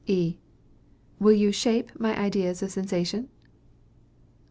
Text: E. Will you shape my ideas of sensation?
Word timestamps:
E. 0.07 0.37
Will 1.19 1.33
you 1.35 1.51
shape 1.51 1.91
my 1.99 2.17
ideas 2.17 2.63
of 2.63 2.71
sensation? 2.71 3.29